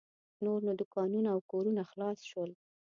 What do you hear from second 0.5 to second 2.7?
نو دوکانونه او کورونه خلاص شول.